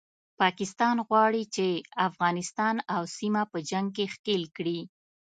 پاکستان 0.41 0.95
غواړي 1.07 1.43
چې 1.55 1.67
افغانستان 2.07 2.75
او 2.95 3.01
سیمه 3.17 3.41
په 3.51 3.57
جنګ 3.69 3.87
کې 3.95 4.05
ښکیل 4.13 4.43
کړي 4.57 4.79